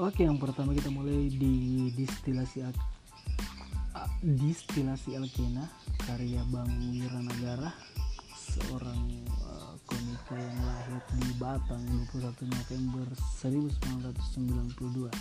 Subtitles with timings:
[0.00, 2.64] Oke, yang pertama kita mulai di distilasi
[4.24, 5.68] distilasi Alkena
[6.00, 7.68] karya Bang Wiranagara,
[8.32, 8.96] seorang
[9.44, 11.84] uh, komika yang lahir di Batang
[12.16, 13.12] 21 November
[13.44, 15.12] 1992.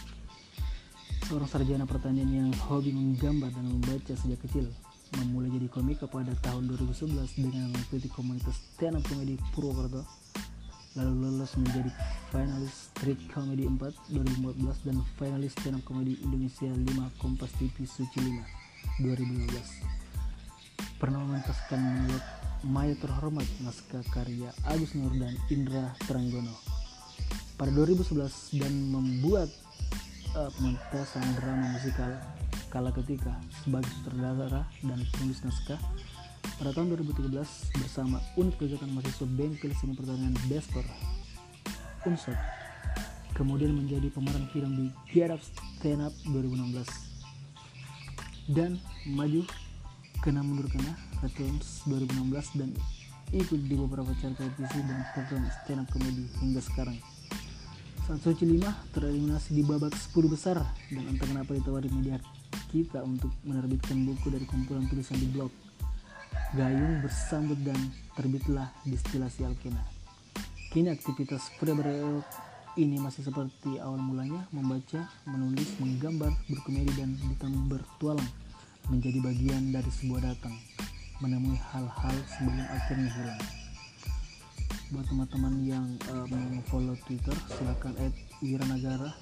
[1.27, 4.71] Seorang sarjana pertanian yang hobi menggambar dan membaca sejak kecil.
[5.19, 10.07] Memulai jadi komika pada tahun 2011 dengan mengikuti komunitas stand up comedy Purwokerto
[10.99, 11.91] lalu lolos menjadi
[12.27, 13.79] finalis Street Comedy 4
[14.11, 19.99] 2014 dan finalis stand up comedy Indonesia 5 Kompas TV Suci 5 2015
[20.99, 22.23] pernah mementaskan monolog
[22.67, 26.51] Maya Terhormat naskah karya Agus Nur dan Indra Tranggono.
[27.55, 29.47] Pada 2011 dan membuat
[30.35, 32.11] uh, pementasan drama musikal
[32.67, 33.31] Kala Ketika
[33.63, 35.79] sebagai sutradara dan penulis naskah
[36.59, 37.31] pada tahun 2013
[37.79, 40.83] bersama unit kegiatan mahasiswa bengkel seni pertanian Desper
[42.03, 42.35] Unsur
[43.31, 46.83] kemudian menjadi pemeran film di Get Up Stand Up 2016
[48.51, 48.75] dan
[49.07, 49.47] maju
[50.19, 52.75] kena mundur kena Returns 2016 dan
[53.31, 56.97] ikut di beberapa acara televisi dan program stand up comedy hingga sekarang.
[58.09, 60.57] Saat Suci 5 tereliminasi di babak 10 besar
[60.89, 62.17] dan entah kenapa ditawari media
[62.73, 65.53] kita untuk menerbitkan buku dari kumpulan tulisan di blog
[66.49, 67.77] Gayung bersambut dan
[68.17, 69.85] terbitlah distilasi Alkena.
[70.73, 72.25] Kini aktivitas Frebre
[72.73, 77.13] ini masih seperti awal mulanya, membaca, menulis, menggambar, berkomedi dan
[77.69, 78.25] bertualang
[78.89, 80.57] menjadi bagian dari sebuah datang,
[81.21, 83.41] menemui hal-hal sebelum akhirnya hilang.
[84.89, 86.25] Buat teman-teman yang uh,
[86.65, 89.13] follow Twitter, silakan add Wiranagara,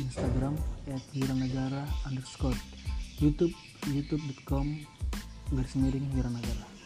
[0.00, 0.56] Instagram
[0.88, 2.56] at Wiranagara underscore,
[3.20, 3.52] YouTube
[3.92, 4.97] youtube.com
[5.56, 6.77] garis miring Wiranagara